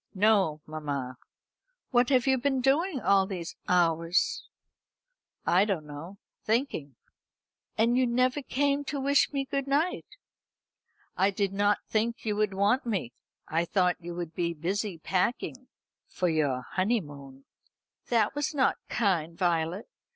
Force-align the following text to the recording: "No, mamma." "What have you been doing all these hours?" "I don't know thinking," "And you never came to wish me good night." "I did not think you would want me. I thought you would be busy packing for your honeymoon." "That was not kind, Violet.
"No, 0.15 0.61
mamma." 0.65 1.15
"What 1.91 2.09
have 2.09 2.25
you 2.25 2.39
been 2.39 2.59
doing 2.59 2.99
all 2.99 3.27
these 3.27 3.55
hours?" 3.67 4.47
"I 5.45 5.63
don't 5.63 5.85
know 5.85 6.17
thinking," 6.43 6.95
"And 7.77 7.95
you 7.95 8.07
never 8.07 8.41
came 8.41 8.83
to 8.85 8.99
wish 8.99 9.31
me 9.31 9.45
good 9.45 9.67
night." 9.67 10.07
"I 11.15 11.29
did 11.29 11.53
not 11.53 11.85
think 11.87 12.25
you 12.25 12.35
would 12.35 12.55
want 12.55 12.83
me. 12.83 13.13
I 13.47 13.63
thought 13.63 14.01
you 14.01 14.15
would 14.15 14.33
be 14.33 14.55
busy 14.55 14.97
packing 14.97 15.67
for 16.07 16.27
your 16.29 16.63
honeymoon." 16.71 17.45
"That 18.07 18.33
was 18.33 18.55
not 18.55 18.77
kind, 18.89 19.37
Violet. 19.37 19.87